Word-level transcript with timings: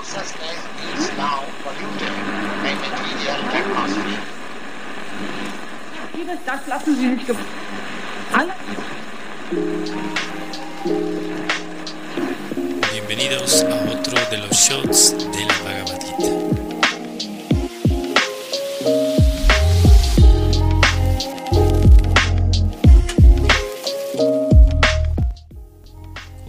consciousness 0.00 0.58
is 0.98 1.16
now 1.16 1.44
polluted 1.62 2.14
by 2.62 2.72
material 2.74 3.40
atmosphere. 3.58 4.22
Vieles, 6.14 6.38
das 6.46 6.66
lassen 6.66 6.96
Sie 6.96 7.10
sich 7.10 7.26
ge 7.26 7.34
Alle 8.32 8.54
Bienvenidos 12.92 13.64
a 13.64 13.74
otro 13.92 14.18
de 14.30 14.38
los 14.38 14.56
shots 14.56 15.12
de 15.12 15.44
la 15.44 15.54
Bhagavad 15.64 16.29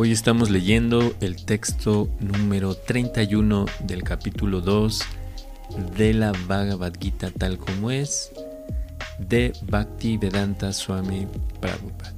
Hoy 0.04 0.12
estamos 0.12 0.50
leyendo 0.50 1.14
el 1.22 1.46
texto 1.46 2.10
número 2.20 2.74
31 2.74 3.68
del 3.82 4.02
capítulo 4.02 4.60
2 4.60 5.00
de 5.96 6.16
la 6.16 6.32
Bhagavad 6.48 6.94
Gita 7.00 7.30
tal 7.30 7.60
como 7.60 7.92
es 7.92 8.32
de 9.20 9.54
Bhakti 9.62 10.18
Vedanta 10.18 10.74
Swami 10.74 11.28
Prabhupada. 11.60 12.16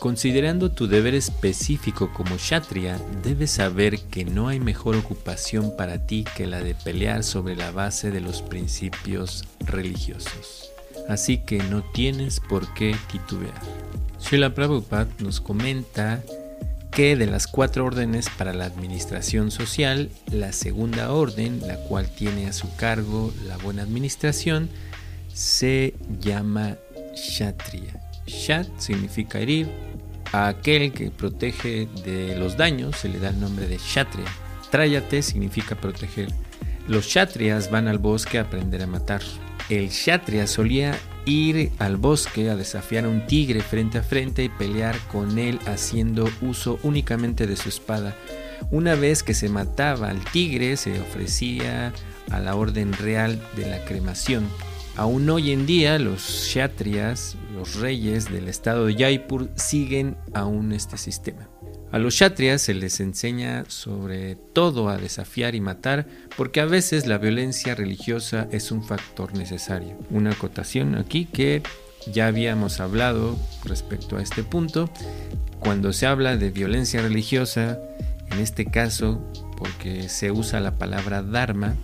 Considerando 0.00 0.70
tu 0.70 0.86
deber 0.86 1.14
específico 1.14 2.12
como 2.12 2.36
Kshatriya, 2.36 3.00
debes 3.24 3.52
saber 3.52 3.98
que 3.98 4.26
no 4.26 4.48
hay 4.48 4.60
mejor 4.60 4.96
ocupación 4.96 5.74
para 5.78 6.06
ti 6.06 6.26
que 6.36 6.46
la 6.46 6.60
de 6.60 6.74
pelear 6.74 7.24
sobre 7.24 7.56
la 7.56 7.70
base 7.70 8.10
de 8.10 8.20
los 8.20 8.42
principios 8.42 9.46
religiosos. 9.60 10.70
Así 11.08 11.38
que 11.38 11.56
no 11.56 11.82
tienes 11.94 12.38
por 12.38 12.74
qué 12.74 12.94
titubear. 13.10 13.58
Srila 14.18 14.54
Prabhupada 14.54 15.08
nos 15.20 15.40
comenta 15.40 16.22
que 16.90 17.16
de 17.16 17.26
las 17.26 17.46
cuatro 17.46 17.84
órdenes 17.84 18.28
para 18.30 18.52
la 18.52 18.64
administración 18.64 19.50
social, 19.50 20.10
la 20.30 20.52
segunda 20.52 21.12
orden, 21.12 21.60
la 21.66 21.76
cual 21.76 22.08
tiene 22.08 22.46
a 22.46 22.52
su 22.52 22.74
cargo 22.76 23.32
la 23.46 23.56
buena 23.58 23.82
administración, 23.82 24.68
se 25.32 25.94
llama 26.20 26.76
Kshatriya. 27.14 28.00
Shat 28.26 28.66
significa 28.78 29.38
herir, 29.38 29.68
a 30.32 30.48
aquel 30.48 30.92
que 30.92 31.10
protege 31.10 31.88
de 32.04 32.36
los 32.36 32.56
daños 32.56 32.96
se 32.96 33.08
le 33.08 33.18
da 33.18 33.30
el 33.30 33.40
nombre 33.40 33.66
de 33.66 33.76
Kshatriya. 33.76 34.30
Trayate 34.70 35.22
significa 35.22 35.74
proteger. 35.74 36.28
Los 36.86 37.06
Kshatriyas 37.06 37.70
van 37.70 37.88
al 37.88 37.98
bosque 37.98 38.38
a 38.38 38.42
aprender 38.42 38.82
a 38.82 38.86
matar. 38.86 39.22
El 39.68 39.88
Kshatriya 39.88 40.46
solía 40.46 40.96
ir 41.30 41.72
al 41.78 41.96
bosque 41.96 42.50
a 42.50 42.56
desafiar 42.56 43.04
a 43.04 43.08
un 43.08 43.26
tigre 43.26 43.60
frente 43.60 43.98
a 43.98 44.02
frente 44.02 44.44
y 44.44 44.48
pelear 44.48 44.98
con 45.08 45.38
él 45.38 45.58
haciendo 45.66 46.28
uso 46.40 46.78
únicamente 46.82 47.46
de 47.46 47.56
su 47.56 47.68
espada. 47.68 48.16
Una 48.70 48.94
vez 48.94 49.22
que 49.22 49.34
se 49.34 49.48
mataba 49.48 50.08
al 50.08 50.24
tigre 50.32 50.76
se 50.76 51.00
ofrecía 51.00 51.92
a 52.30 52.40
la 52.40 52.54
orden 52.54 52.92
real 52.92 53.42
de 53.56 53.68
la 53.68 53.84
cremación. 53.84 54.46
Aún 54.96 55.28
hoy 55.30 55.52
en 55.52 55.66
día 55.66 55.98
los 55.98 56.22
kshatriyas, 56.22 57.36
los 57.54 57.76
reyes 57.76 58.30
del 58.30 58.48
estado 58.48 58.86
de 58.86 58.94
Jaipur, 58.94 59.50
siguen 59.54 60.16
aún 60.34 60.72
este 60.72 60.98
sistema. 60.98 61.49
A 61.92 61.98
los 61.98 62.14
kshatriyas 62.14 62.62
se 62.62 62.74
les 62.74 63.00
enseña 63.00 63.64
sobre 63.68 64.36
todo 64.36 64.88
a 64.88 64.96
desafiar 64.96 65.54
y 65.56 65.60
matar 65.60 66.06
porque 66.36 66.60
a 66.60 66.64
veces 66.64 67.06
la 67.06 67.18
violencia 67.18 67.74
religiosa 67.74 68.46
es 68.52 68.70
un 68.70 68.84
factor 68.84 69.34
necesario. 69.34 69.98
Una 70.10 70.30
acotación 70.30 70.94
aquí 70.94 71.26
que 71.26 71.62
ya 72.06 72.28
habíamos 72.28 72.78
hablado 72.80 73.36
respecto 73.64 74.16
a 74.16 74.22
este 74.22 74.44
punto. 74.44 74.88
Cuando 75.58 75.92
se 75.92 76.06
habla 76.06 76.36
de 76.36 76.50
violencia 76.50 77.02
religiosa, 77.02 77.78
en 78.30 78.38
este 78.38 78.66
caso 78.66 79.20
porque 79.58 80.08
se 80.08 80.30
usa 80.30 80.60
la 80.60 80.78
palabra 80.78 81.22
dharma, 81.22 81.74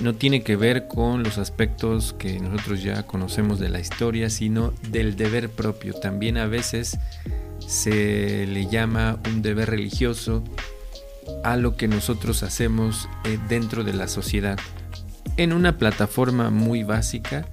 no 0.00 0.14
tiene 0.14 0.42
que 0.42 0.56
ver 0.56 0.86
con 0.86 1.22
los 1.22 1.38
aspectos 1.38 2.14
que 2.18 2.38
nosotros 2.38 2.82
ya 2.82 3.02
conocemos 3.02 3.58
de 3.58 3.68
la 3.68 3.80
historia, 3.80 4.30
sino 4.30 4.72
del 4.90 5.16
deber 5.16 5.50
propio. 5.50 5.94
También 5.94 6.36
a 6.38 6.46
veces 6.46 6.98
se 7.70 8.48
le 8.48 8.66
llama 8.66 9.20
un 9.26 9.42
deber 9.42 9.70
religioso 9.70 10.42
a 11.44 11.56
lo 11.56 11.76
que 11.76 11.86
nosotros 11.86 12.42
hacemos 12.42 13.08
eh, 13.24 13.38
dentro 13.48 13.84
de 13.84 13.92
la 13.92 14.08
sociedad. 14.08 14.58
En 15.36 15.52
una 15.52 15.78
plataforma 15.78 16.50
muy 16.50 16.82
básica, 16.82 17.46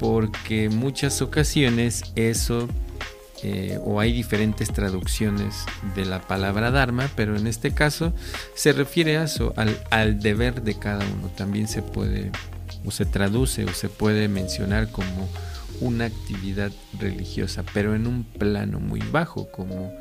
porque 0.00 0.68
muchas 0.68 1.22
ocasiones 1.22 2.02
eso, 2.16 2.66
eh, 3.44 3.78
o 3.84 4.00
hay 4.00 4.12
diferentes 4.12 4.72
traducciones 4.72 5.64
de 5.94 6.06
la 6.06 6.20
palabra 6.20 6.72
Dharma, 6.72 7.08
pero 7.14 7.36
en 7.36 7.46
este 7.46 7.72
caso 7.72 8.12
se 8.56 8.72
refiere 8.72 9.16
a 9.16 9.22
eso, 9.22 9.54
al, 9.56 9.78
al 9.90 10.18
deber 10.18 10.62
de 10.62 10.76
cada 10.76 11.04
uno. 11.04 11.30
También 11.36 11.68
se 11.68 11.82
puede, 11.82 12.32
o 12.84 12.90
se 12.90 13.04
traduce, 13.04 13.64
o 13.64 13.72
se 13.72 13.88
puede 13.88 14.26
mencionar 14.26 14.90
como 14.90 15.28
una 15.80 16.06
actividad 16.06 16.72
religiosa, 16.98 17.64
pero 17.74 17.94
en 17.94 18.06
un 18.06 18.24
plano 18.24 18.80
muy 18.80 19.00
bajo, 19.00 19.50
como 19.50 19.92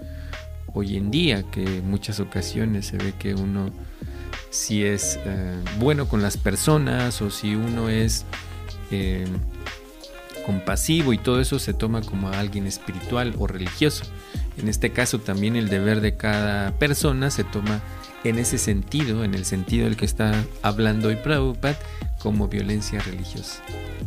hoy 0.74 0.97
en 0.97 1.12
día, 1.12 1.44
que 1.52 1.63
en 1.78 1.90
muchas 1.90 2.19
ocasiones 2.19 2.88
se 2.88 2.97
ve 2.97 3.13
que 3.18 3.34
uno 3.34 3.72
si 4.50 4.85
es 4.85 5.19
eh, 5.25 5.62
bueno 5.80 6.08
con 6.08 6.22
las 6.22 6.38
personas 6.38 7.22
o 7.22 7.30
si 7.30 7.56
uno 7.56 7.90
es 7.90 8.25
eh, 8.90 9.25
compasivo 10.46 11.12
y 11.12 11.18
todo 11.18 11.41
eso 11.41 11.59
se 11.59 11.74
toma 11.74 12.02
como 12.02 12.30
alguien 12.30 12.68
espiritual 12.68 13.35
o 13.38 13.47
religioso. 13.47 14.06
En 14.58 14.69
este 14.69 14.91
caso 14.91 15.19
también 15.19 15.56
el 15.56 15.68
deber 15.68 16.00
de 16.02 16.16
cada 16.16 16.72
persona 16.78 17.30
se 17.31 17.44
toma 17.44 17.81
en 18.24 18.40
ese 18.40 18.58
sentido, 18.58 19.24
en 19.24 19.34
el 19.34 19.46
sentido 19.46 19.85
del 19.85 19.97
que 19.97 20.06
está 20.06 20.34
hablando 20.62 21.09
hoy 21.09 21.16
Prabhupada, 21.18 21.78
como 22.19 22.47
violencia 22.47 23.00
religiosa. 23.00 23.62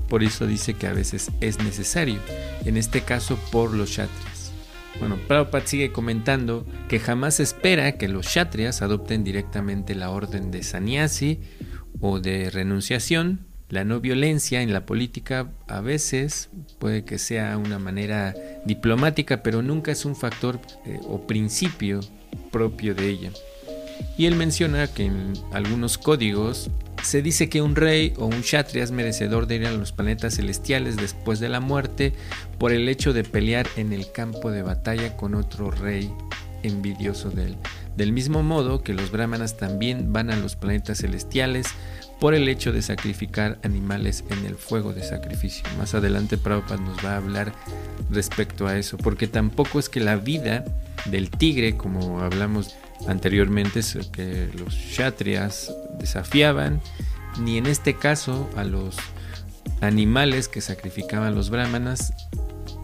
Por 0.08 0.22
eso 0.22 0.46
dice 0.46 0.74
que 0.74 0.86
a 0.86 0.92
veces 0.92 1.30
es 1.40 1.58
necesario, 1.58 2.20
en 2.64 2.76
este 2.76 3.02
caso 3.02 3.38
por 3.52 3.74
los 3.74 3.90
kshatriyas. 3.90 4.52
Bueno, 5.00 5.16
Prabhupada 5.28 5.66
sigue 5.66 5.92
comentando 5.92 6.66
que 6.88 6.98
jamás 6.98 7.38
espera 7.40 7.92
que 7.92 8.08
los 8.08 8.26
kshatriyas 8.26 8.82
adopten 8.82 9.22
directamente 9.22 9.94
la 9.94 10.10
orden 10.10 10.50
de 10.50 10.62
sannyasi 10.62 11.40
o 12.00 12.20
de 12.20 12.50
renunciación. 12.50 13.46
La 13.68 13.84
no 13.84 14.00
violencia 14.00 14.62
en 14.62 14.72
la 14.72 14.86
política 14.86 15.52
a 15.68 15.80
veces 15.82 16.48
puede 16.78 17.04
que 17.04 17.18
sea 17.18 17.58
una 17.58 17.78
manera 17.78 18.34
diplomática, 18.64 19.42
pero 19.42 19.62
nunca 19.62 19.92
es 19.92 20.06
un 20.06 20.16
factor 20.16 20.58
eh, 20.86 20.98
o 21.06 21.26
principio 21.26 22.00
propio 22.50 22.94
de 22.94 23.08
ella. 23.08 23.30
Y 24.16 24.26
él 24.26 24.36
menciona 24.36 24.86
que 24.86 25.04
en 25.04 25.34
algunos 25.52 25.98
códigos 25.98 26.70
se 27.02 27.22
dice 27.22 27.48
que 27.48 27.62
un 27.62 27.76
rey 27.76 28.12
o 28.16 28.26
un 28.26 28.42
kshatriya 28.42 28.84
es 28.84 28.90
merecedor 28.90 29.46
de 29.46 29.56
ir 29.56 29.66
a 29.66 29.72
los 29.72 29.92
planetas 29.92 30.36
celestiales 30.36 30.96
después 30.96 31.40
de 31.40 31.48
la 31.48 31.60
muerte 31.60 32.12
por 32.58 32.72
el 32.72 32.88
hecho 32.88 33.12
de 33.12 33.24
pelear 33.24 33.66
en 33.76 33.92
el 33.92 34.10
campo 34.12 34.50
de 34.50 34.62
batalla 34.62 35.16
con 35.16 35.34
otro 35.34 35.70
rey 35.70 36.12
envidioso 36.62 37.30
de 37.30 37.46
él. 37.46 37.56
Del 37.96 38.12
mismo 38.12 38.42
modo 38.42 38.82
que 38.82 38.94
los 38.94 39.10
brahmanas 39.10 39.56
también 39.56 40.12
van 40.12 40.30
a 40.30 40.36
los 40.36 40.56
planetas 40.56 40.98
celestiales 40.98 41.66
por 42.20 42.34
el 42.34 42.48
hecho 42.48 42.72
de 42.72 42.82
sacrificar 42.82 43.58
animales 43.62 44.24
en 44.30 44.44
el 44.44 44.56
fuego 44.56 44.92
de 44.92 45.02
sacrificio. 45.04 45.64
Más 45.78 45.94
adelante 45.94 46.36
Prabhupada 46.36 46.80
nos 46.80 47.04
va 47.04 47.14
a 47.14 47.16
hablar 47.16 47.52
respecto 48.10 48.66
a 48.66 48.76
eso, 48.76 48.96
porque 48.96 49.26
tampoco 49.26 49.78
es 49.78 49.88
que 49.88 50.00
la 50.00 50.16
vida 50.16 50.64
del 51.06 51.30
tigre, 51.30 51.76
como 51.76 52.20
hablamos 52.20 52.76
anteriormente, 53.06 53.80
es 53.80 53.98
que 54.12 54.48
los 54.58 54.74
kshatriyas 54.74 55.72
desafiaban, 55.98 56.80
ni 57.40 57.58
en 57.58 57.66
este 57.66 57.94
caso 57.94 58.48
a 58.56 58.64
los 58.64 58.96
animales 59.80 60.48
que 60.48 60.60
sacrificaban 60.60 61.34
los 61.34 61.50
brahmanas 61.50 62.12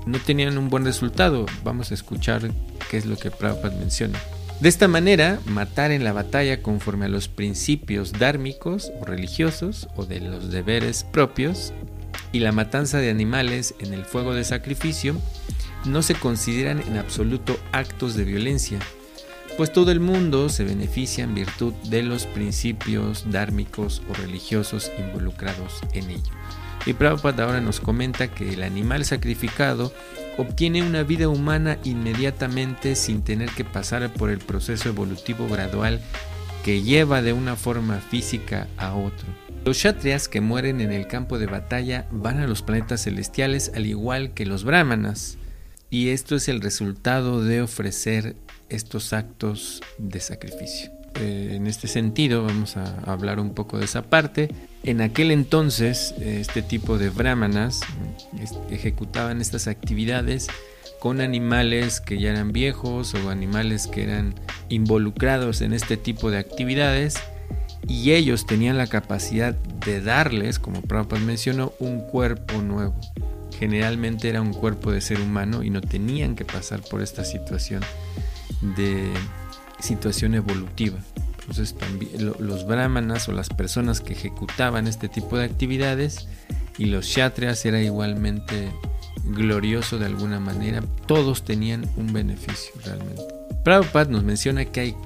no 0.07 0.19
tenían 0.19 0.59
un 0.59 0.69
buen 0.69 0.85
resultado. 0.85 1.47
Vamos 1.63 1.91
a 1.91 1.95
escuchar 1.95 2.51
qué 2.91 2.97
es 2.97 3.07
lo 3.07 3.17
que 3.17 3.31
Prabhupada 3.31 3.77
menciona. 3.79 4.19
De 4.61 4.69
esta 4.69 4.87
manera, 4.87 5.41
matar 5.47 5.91
en 5.91 6.05
la 6.05 6.13
batalla 6.13 6.63
conforme 6.63 7.07
a 7.07 7.09
los 7.09 7.29
principios 7.29 8.13
dármicos 8.13 8.93
o 9.01 9.05
religiosos 9.05 9.89
o 9.97 10.07
de 10.07 10.21
los 10.21 10.51
deberes 10.51 11.05
propios 11.05 11.73
y 12.33 12.41
la 12.41 12.53
matanza 12.53 12.99
de 12.99 13.11
animales 13.11 13.75
en 13.81 13.93
el 13.93 14.05
fuego 14.05 14.35
de 14.35 14.45
sacrificio 14.45 15.17
no 15.85 16.03
se 16.03 16.15
consideran 16.15 16.81
en 16.81 16.99
absoluto 16.99 17.59
actos 17.73 18.15
de 18.15 18.25
violencia, 18.25 18.79
pues 19.57 19.73
todo 19.73 19.91
el 19.93 20.01
mundo 20.01 20.49
se 20.49 20.65
beneficia 20.65 21.25
en 21.25 21.35
virtud 21.35 21.73
de 21.85 22.03
los 22.03 22.27
principios 22.27 23.31
dármicos 23.31 24.03
o 24.11 24.15
religiosos 24.15 24.91
involucrados 24.99 25.81
en 25.93 26.11
ello. 26.11 26.33
Y 26.87 26.93
Prabhupada 26.93 27.45
ahora 27.45 27.61
nos 27.61 27.81
comenta 27.81 28.29
que 28.29 28.53
el 28.53 28.63
animal 28.63 29.05
sacrificado 29.05 29.93
obtiene 30.37 30.83
una 30.83 31.03
vida 31.03 31.29
humana 31.29 31.79
inmediatamente 31.85 32.97
sin 32.97 33.23
tener 33.23 33.49
que 33.51 33.65
pasar 33.65 34.13
por 34.13 34.31
el 34.31 34.39
proceso 34.39 34.89
evolutivo 34.89 35.49
gradual 35.49 36.01
que 36.65 36.83
lleva 36.83 37.23
de 37.23 37.33
una 37.33 37.57
forma 37.57 38.01
física 38.01 38.67
a 38.77 38.95
otro. 38.95 39.27
Los 39.65 39.79
kshatriyas 39.79 40.29
que 40.29 40.41
mueren 40.41 40.81
en 40.81 40.93
el 40.93 41.07
campo 41.07 41.39
de 41.39 41.47
batalla 41.47 42.07
van 42.11 42.41
a 42.41 42.47
los 42.47 42.63
planetas 42.63 43.05
celestiales 43.05 43.73
al 43.75 43.87
igual 43.87 44.35
que 44.35 44.45
los 44.45 44.65
brahmanas, 44.65 45.39
y 45.89 46.09
esto 46.09 46.37
es 46.37 46.49
el 46.49 46.61
resultado 46.61 47.43
de 47.43 47.63
ofrecer 47.63 48.37
estos 48.69 49.13
actos 49.13 49.83
de 49.99 50.21
sacrificio. 50.21 50.91
eh, 51.21 51.53
en 51.55 51.67
este 51.67 51.87
sentido, 51.87 52.45
vamos 52.45 52.77
a 52.77 52.99
hablar 53.07 53.39
un 53.39 53.55
poco 53.55 53.79
de 53.79 53.85
esa 53.85 54.03
parte. 54.03 54.49
En 54.83 55.01
aquel 55.01 55.31
entonces, 55.31 56.15
este 56.21 56.61
tipo 56.61 56.99
de 56.99 57.11
brahmanas 57.11 57.81
ejecutaban 58.71 59.41
estas 59.41 59.69
actividades 59.69 60.49
con 60.99 61.21
animales 61.21 62.01
que 62.01 62.19
ya 62.19 62.31
eran 62.31 62.53
viejos 62.53 63.15
o 63.15 63.31
animales 63.31 63.87
que 63.87 64.03
eran 64.03 64.35
involucrados 64.71 65.61
en 65.61 65.73
este 65.73 65.97
tipo 65.97 66.31
de 66.31 66.39
actividades 66.39 67.17
y 67.87 68.13
ellos 68.13 68.47
tenían 68.47 68.79
la 68.79 68.87
capacidad 68.87 69.55
de 69.55 70.01
darles, 70.01 70.59
como 70.59 70.81
Prabhupada 70.81 71.21
mencionó, 71.21 71.75
un 71.79 72.01
cuerpo 72.01 72.63
nuevo. 72.63 72.95
Generalmente 73.59 74.29
era 74.29 74.41
un 74.41 74.53
cuerpo 74.53 74.91
de 74.91 75.01
ser 75.01 75.21
humano 75.21 75.63
y 75.63 75.71
no 75.71 75.81
tenían 75.81 76.35
que 76.35 76.45
pasar 76.45 76.81
por 76.81 77.03
esta 77.03 77.25
situación 77.25 77.83
de 78.77 79.13
situación 79.81 80.35
evolutiva. 80.35 80.99
Entonces 81.41 81.75
también 81.75 82.33
los 82.39 82.67
brahmanas 82.67 83.29
o 83.29 83.33
las 83.33 83.51
personas 83.51 84.01
que 84.01 84.15
ejecutaban 84.15 84.87
este 84.87 85.09
tipo 85.09 85.37
de 85.37 85.45
actividades 85.45 86.27
y 86.79 86.87
los 86.87 87.07
kshatriyas 87.07 87.65
era 87.67 87.81
igualmente 87.83 88.71
glorioso 89.25 89.99
de 89.99 90.07
alguna 90.07 90.41
manera. 90.41 90.83
Todos 91.07 91.45
tenían 91.45 91.87
un 91.97 92.13
beneficio 92.13 92.73
realmente. 92.85 93.23
Prabhupada 93.63 94.11
nos 94.11 94.25
menciona 94.25 94.65
que 94.65 94.81
hay 94.81 94.97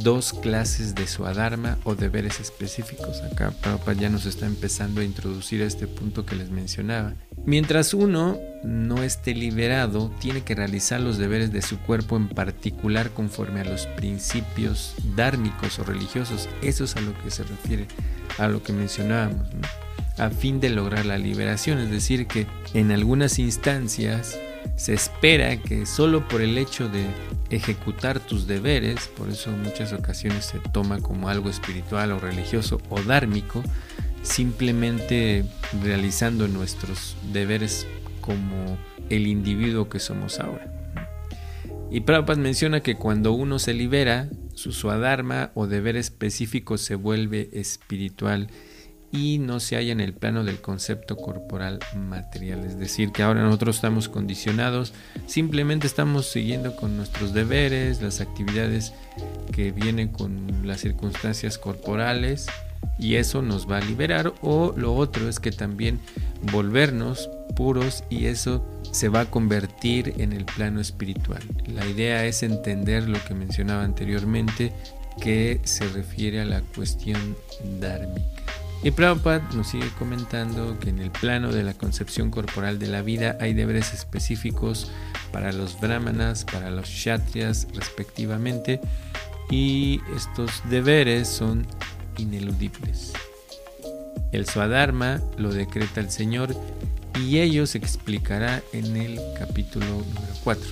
dos 0.00 0.32
clases 0.32 0.94
de 0.94 1.06
suadharma 1.06 1.78
o 1.84 1.94
deberes 1.94 2.40
específicos. 2.40 3.20
Acá 3.22 3.50
Prabhupada 3.50 4.00
ya 4.00 4.08
nos 4.08 4.26
está 4.26 4.46
empezando 4.46 5.00
a 5.00 5.04
introducir 5.04 5.62
a 5.62 5.66
este 5.66 5.86
punto 5.86 6.26
que 6.26 6.36
les 6.36 6.50
mencionaba. 6.50 7.14
Mientras 7.44 7.94
uno 7.94 8.38
no 8.64 9.02
esté 9.02 9.34
liberado, 9.34 10.10
tiene 10.20 10.42
que 10.42 10.54
realizar 10.54 11.00
los 11.00 11.18
deberes 11.18 11.52
de 11.52 11.62
su 11.62 11.78
cuerpo 11.78 12.16
en 12.16 12.28
particular 12.28 13.10
conforme 13.10 13.60
a 13.60 13.64
los 13.64 13.86
principios 13.86 14.94
dármicos 15.16 15.78
o 15.78 15.84
religiosos. 15.84 16.48
Eso 16.62 16.84
es 16.84 16.96
a 16.96 17.00
lo 17.00 17.16
que 17.22 17.30
se 17.30 17.42
refiere, 17.42 17.86
a 18.38 18.48
lo 18.48 18.62
que 18.62 18.72
mencionábamos, 18.72 19.48
a 20.18 20.30
fin 20.30 20.60
de 20.60 20.70
lograr 20.70 21.06
la 21.06 21.18
liberación. 21.18 21.78
Es 21.78 21.90
decir, 21.90 22.26
que 22.26 22.46
en 22.74 22.92
algunas 22.92 23.38
instancias 23.38 24.38
se 24.76 24.94
espera 24.94 25.56
que 25.56 25.86
solo 25.86 26.26
por 26.28 26.40
el 26.40 26.58
hecho 26.58 26.88
de 26.88 27.06
ejecutar 27.56 28.20
tus 28.20 28.46
deberes, 28.46 29.08
por 29.08 29.28
eso 29.28 29.50
en 29.50 29.62
muchas 29.62 29.92
ocasiones 29.92 30.46
se 30.46 30.58
toma 30.58 31.00
como 31.00 31.28
algo 31.28 31.50
espiritual 31.50 32.12
o 32.12 32.18
religioso 32.18 32.80
o 32.88 33.00
dármico, 33.02 33.62
simplemente 34.22 35.44
realizando 35.82 36.48
nuestros 36.48 37.16
deberes 37.32 37.86
como 38.20 38.78
el 39.10 39.26
individuo 39.26 39.88
que 39.88 39.98
somos 39.98 40.40
ahora. 40.40 40.72
Y 41.90 42.00
Prabhupada 42.00 42.40
menciona 42.40 42.80
que 42.80 42.94
cuando 42.94 43.32
uno 43.32 43.58
se 43.58 43.74
libera, 43.74 44.28
su 44.54 44.72
swadharma 44.72 45.50
o 45.54 45.66
deber 45.66 45.96
específico 45.96 46.78
se 46.78 46.94
vuelve 46.94 47.50
espiritual 47.52 48.48
y 49.12 49.38
no 49.38 49.60
se 49.60 49.76
halla 49.76 49.92
en 49.92 50.00
el 50.00 50.14
plano 50.14 50.42
del 50.42 50.60
concepto 50.60 51.16
corporal 51.16 51.78
material. 51.94 52.64
Es 52.64 52.78
decir, 52.78 53.12
que 53.12 53.22
ahora 53.22 53.42
nosotros 53.42 53.76
estamos 53.76 54.08
condicionados, 54.08 54.94
simplemente 55.26 55.86
estamos 55.86 56.26
siguiendo 56.26 56.74
con 56.74 56.96
nuestros 56.96 57.34
deberes, 57.34 58.00
las 58.00 58.20
actividades 58.20 58.94
que 59.52 59.70
vienen 59.70 60.08
con 60.08 60.66
las 60.66 60.80
circunstancias 60.80 61.58
corporales 61.58 62.46
y 62.98 63.16
eso 63.16 63.42
nos 63.42 63.70
va 63.70 63.78
a 63.78 63.80
liberar 63.80 64.32
o 64.40 64.74
lo 64.76 64.94
otro 64.94 65.28
es 65.28 65.38
que 65.38 65.52
también 65.52 66.00
volvernos 66.50 67.28
puros 67.54 68.04
y 68.08 68.26
eso 68.26 68.64
se 68.90 69.08
va 69.08 69.20
a 69.20 69.30
convertir 69.30 70.14
en 70.18 70.32
el 70.32 70.46
plano 70.46 70.80
espiritual. 70.80 71.42
La 71.66 71.86
idea 71.86 72.24
es 72.24 72.42
entender 72.42 73.08
lo 73.08 73.22
que 73.24 73.34
mencionaba 73.34 73.84
anteriormente 73.84 74.72
que 75.20 75.60
se 75.64 75.86
refiere 75.88 76.40
a 76.40 76.44
la 76.44 76.62
cuestión 76.62 77.36
dármica. 77.80 78.41
Y 78.84 78.90
Prabhupada 78.90 79.48
nos 79.54 79.68
sigue 79.68 79.88
comentando 79.96 80.76
que 80.80 80.90
en 80.90 80.98
el 80.98 81.12
plano 81.12 81.52
de 81.52 81.62
la 81.62 81.74
concepción 81.74 82.32
corporal 82.32 82.80
de 82.80 82.88
la 82.88 83.02
vida 83.02 83.36
hay 83.40 83.54
deberes 83.54 83.94
específicos 83.94 84.90
para 85.30 85.52
los 85.52 85.80
brahmanas, 85.80 86.44
para 86.44 86.70
los 86.70 86.88
kshatriyas 86.88 87.68
respectivamente, 87.74 88.80
y 89.50 90.00
estos 90.16 90.62
deberes 90.68 91.28
son 91.28 91.64
ineludibles. 92.18 93.12
El 94.32 94.46
Swadharma 94.46 95.20
lo 95.36 95.52
decreta 95.52 96.00
el 96.00 96.10
Señor 96.10 96.56
y 97.20 97.38
ello 97.38 97.66
se 97.66 97.78
explicará 97.78 98.62
en 98.72 98.96
el 98.96 99.20
capítulo 99.38 99.86
número 99.86 100.34
4. 100.42 100.64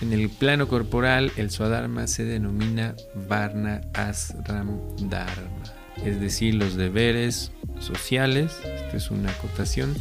En 0.00 0.12
el 0.12 0.30
plano 0.30 0.66
corporal, 0.66 1.30
el 1.36 1.52
Swadharma 1.52 2.08
se 2.08 2.24
denomina 2.24 2.96
Varna 3.28 3.82
Asram 3.94 4.80
Dharma 5.08 5.81
es 6.04 6.20
decir, 6.20 6.54
los 6.54 6.76
deberes 6.76 7.52
sociales, 7.80 8.52
esta 8.64 8.96
es 8.96 9.10
una 9.10 9.30
acotación, 9.30 9.94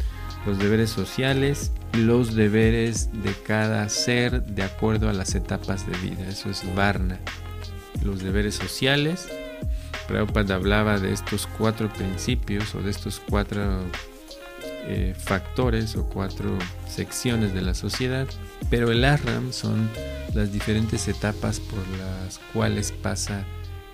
los 0.45 0.57
deberes 0.57 0.89
sociales, 0.89 1.71
los 1.93 2.35
deberes 2.35 3.09
de 3.23 3.33
cada 3.45 3.87
ser 3.89 4.43
de 4.43 4.63
acuerdo 4.63 5.09
a 5.09 5.13
las 5.13 5.35
etapas 5.35 5.85
de 5.85 5.97
vida, 5.97 6.27
eso 6.27 6.49
es 6.49 6.63
Varna. 6.75 7.19
Los 8.03 8.23
deberes 8.23 8.55
sociales, 8.55 9.27
Prabhupada 10.07 10.55
hablaba 10.55 10.99
de 10.99 11.13
estos 11.13 11.47
cuatro 11.47 11.89
principios 11.93 12.73
o 12.73 12.81
de 12.81 12.89
estos 12.89 13.21
cuatro 13.29 13.83
eh, 14.87 15.13
factores 15.17 15.95
o 15.95 16.05
cuatro 16.05 16.57
secciones 16.87 17.53
de 17.53 17.61
la 17.61 17.75
sociedad, 17.75 18.27
pero 18.69 18.91
el 18.91 19.05
Arram 19.05 19.53
son 19.53 19.89
las 20.33 20.51
diferentes 20.51 21.07
etapas 21.07 21.59
por 21.59 21.79
las 21.99 22.39
cuales 22.53 22.91
pasa 22.91 23.45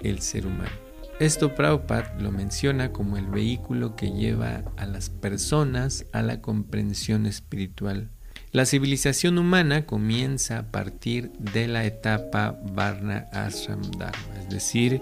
el 0.01 0.21
ser 0.21 0.47
humano. 0.47 0.86
Esto 1.19 1.55
Prabhupada 1.55 2.13
lo 2.19 2.31
menciona 2.31 2.91
como 2.91 3.17
el 3.17 3.25
vehículo 3.25 3.95
que 3.95 4.11
lleva 4.11 4.63
a 4.77 4.85
las 4.85 5.09
personas 5.09 6.05
a 6.11 6.21
la 6.21 6.41
comprensión 6.41 7.25
espiritual. 7.25 8.11
La 8.51 8.67
civilización 8.67 9.39
humana 9.39 9.87
comienza 9.87 10.59
a 10.59 10.71
partir 10.71 11.31
de 11.39 11.67
la 11.67 11.85
etapa 11.85 12.59
Varna 12.71 13.25
Ashram 13.31 13.81
Dharma, 13.97 14.39
es 14.39 14.49
decir, 14.49 15.01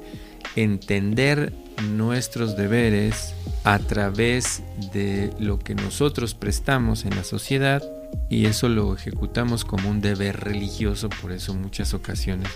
entender 0.56 1.52
nuestros 1.84 2.56
deberes 2.56 3.36
a 3.66 3.78
través 3.80 4.64
de 4.94 5.34
lo 5.38 5.60
que 5.60 5.76
nosotros 5.76 6.34
prestamos 6.34 7.04
en 7.04 7.14
la 7.18 7.26
sociedad 7.26 7.84
y 8.30 8.46
eso 8.46 8.70
lo 8.70 8.96
ejecutamos 8.96 9.66
como 9.66 9.90
un 9.90 10.00
deber 10.00 10.40
religioso, 10.40 11.10
por 11.10 11.34
eso 11.34 11.54
muchas 11.54 11.94
ocasiones 11.94 12.50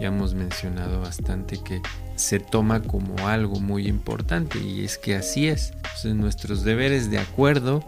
ya 0.00 0.08
hemos 0.08 0.34
mencionado 0.34 1.00
bastante 1.00 1.58
que 1.62 1.80
se 2.18 2.40
toma 2.40 2.82
como 2.82 3.28
algo 3.28 3.60
muy 3.60 3.86
importante 3.86 4.58
y 4.58 4.84
es 4.84 4.98
que 4.98 5.14
así 5.14 5.48
es. 5.48 5.72
nuestros 6.04 6.64
deberes 6.64 7.10
de 7.10 7.18
acuerdo 7.18 7.82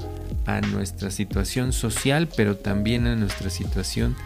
a 0.47 0.61
nuestra 0.61 1.11
situación 1.11 1.73
social, 1.73 2.29
pero 2.37 2.57
también 2.57 3.07
a 3.07 3.17
nuestra 3.17 3.51
situación 3.51 4.17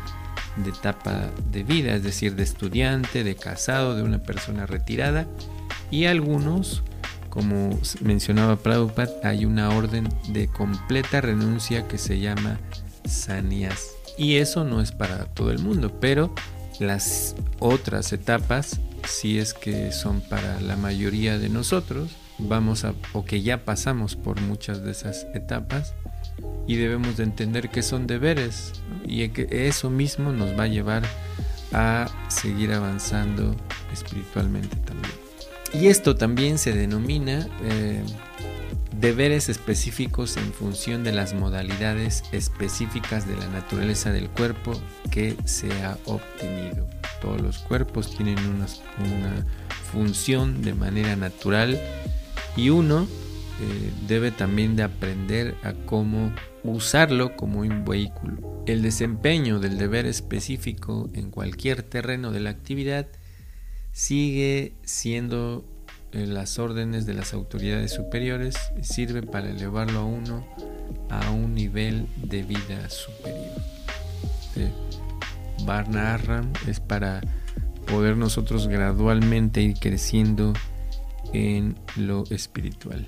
de 0.57 0.71
etapa 0.71 1.31
de 1.51 1.65
vida, 1.65 1.95
es 1.95 2.03
decir, 2.03 2.37
de 2.37 2.45
estudiante, 2.45 3.25
de 3.25 3.35
casado, 3.35 3.97
de 3.97 4.03
una 4.03 4.19
persona 4.19 4.67
retirada 4.67 5.27
y 5.91 6.07
algunos, 6.07 6.83
como 7.31 7.79
mencionaba 8.01 8.57
Prabhupada, 8.57 9.13
hay 9.23 9.45
una 9.45 9.71
orden 9.71 10.09
de 10.29 10.49
completa 10.49 11.21
renuncia 11.21 11.89
que 11.89 11.99
se 11.99 12.21
llama 12.21 12.59
sanias. 13.05 13.91
Y 14.17 14.37
eso 14.37 14.65
no 14.65 14.81
es 14.81 14.93
para 14.93 15.25
todo 15.27 15.51
el 15.51 15.59
mundo, 15.59 15.93
pero 16.01 16.33
las 16.79 17.35
otras 17.59 18.13
etapas, 18.13 18.81
si 19.07 19.39
es 19.39 19.55
que 19.55 19.93
son 19.93 20.21
para 20.21 20.61
la 20.61 20.77
mayoría 20.77 21.39
de 21.39 21.49
nosotros, 21.49 22.11
vamos 22.39 22.85
a 22.85 22.95
o 23.13 23.25
que 23.25 23.43
ya 23.43 23.65
pasamos 23.65 24.17
por 24.17 24.41
muchas 24.41 24.83
de 24.83 24.91
esas 24.91 25.27
etapas 25.35 25.95
y 26.67 26.77
debemos 26.77 27.17
de 27.17 27.25
entender 27.25 27.71
que 27.71 27.83
son 27.83 28.07
deberes 28.07 28.73
y 29.05 29.29
que 29.29 29.69
eso 29.69 29.91
mismo 29.91 30.33
nos 30.33 30.59
va 30.59 30.65
a 30.65 30.69
llevar 30.69 31.05
a 31.73 32.07
seguir 32.29 32.73
avanzando 32.73 33.55
espiritualmente 33.93 34.77
también. 34.77 35.15
Y 35.73 35.89
esto 35.89 36.17
también 36.17 36.59
se 36.59 36.73
denomina 36.73 37.49
eh, 37.65 38.03
deberes 39.01 39.49
específicos 39.49 40.37
en 40.37 40.53
función 40.53 41.03
de 41.03 41.13
las 41.13 41.35
modalidades 41.35 42.23
específicas 42.33 43.27
de 43.27 43.37
la 43.37 43.49
naturaleza 43.49 44.13
del 44.13 44.29
cuerpo 44.31 44.81
que 45.11 45.37
se 45.45 45.71
ha 45.83 45.99
obtenido. 46.07 46.87
Todos 47.25 47.41
los 47.41 47.59
cuerpos 47.59 48.15
tienen 48.15 48.39
una, 48.47 48.67
función 49.91 50.61
de 50.61 50.75
manera 50.75 51.17
natural 51.17 51.81
y 52.57 52.69
uno 52.69 53.07
eh, 53.61 53.91
debe 54.09 54.31
también 54.31 54.77
de 54.77 54.83
aprender 54.83 55.55
a 55.63 55.73
cómo 55.73 56.35
usarlo 56.65 57.35
como 57.37 57.61
un 57.61 57.85
vehículo. 57.85 58.63
El 58.67 58.83
desempeño 58.83 59.59
del 59.59 59.79
deber 59.79 60.05
específico 60.05 61.09
en 61.15 61.31
cualquier 61.31 61.83
terreno 61.83 62.31
de 62.31 62.41
la 62.41 62.51
actividad 62.51 63.07
sigue 63.93 64.75
siendo 64.83 65.65
las 66.13 66.59
órdenes 66.59 67.07
de 67.07 67.15
las 67.15 67.33
autoridades 67.33 67.93
superiores 67.93 68.57
sirve 68.83 69.23
para 69.23 69.51
elevarlo 69.51 70.01
a 70.01 70.05
uno 70.05 70.47
a 71.09 71.31
un 71.31 71.55
nivel 71.55 72.07
de 72.17 72.43
vida 72.43 72.91
superior. 72.91 73.55
Varna 75.65 76.19
es 76.67 76.81
para 76.81 77.21
poder 77.87 78.17
nosotros 78.17 78.69
gradualmente 78.69 79.63
ir 79.63 79.75
creciendo 79.79 80.53
en 81.33 81.77
lo 81.97 82.25
espiritual. 82.31 83.07